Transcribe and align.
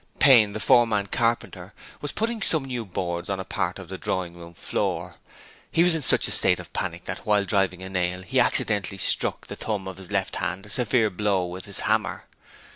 Payne, 0.17 0.53
the 0.53 0.59
foreman 0.59 1.05
carpenter, 1.05 1.73
was 2.01 2.11
putting 2.11 2.41
some 2.41 2.65
new 2.65 2.85
boards 2.87 3.29
on 3.29 3.39
a 3.39 3.43
part 3.45 3.77
of 3.77 3.87
the 3.87 3.99
drawing 3.99 4.33
room 4.35 4.55
floor: 4.55 5.17
he 5.71 5.83
was 5.83 5.93
in 5.93 6.01
such 6.01 6.27
a 6.27 6.31
state 6.31 6.59
of 6.59 6.73
panic 6.73 7.05
that, 7.05 7.19
while 7.23 7.45
driving 7.45 7.83
a 7.83 7.89
nail, 7.89 8.23
he 8.23 8.39
accidentally 8.39 8.97
struck 8.97 9.45
the 9.45 9.55
thumb 9.55 9.87
of 9.87 9.97
his 9.97 10.09
left 10.09 10.37
hand 10.37 10.65
a 10.65 10.69
severe 10.69 11.11
blow 11.11 11.45
with 11.45 11.65
his 11.65 11.81
hammer. 11.81 12.25